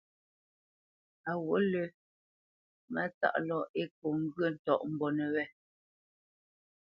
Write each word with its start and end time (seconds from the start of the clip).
A 1.29 1.31
ghǔt 1.45 1.63
lə́ 1.71 1.87
Mátsáʼ 2.93 3.35
lɔ 3.47 3.57
Ekô 3.81 4.07
ŋgyə̌ 4.21 4.47
ntɔ́ʼmbónə̄ 4.53 5.27
wé. 5.33 5.43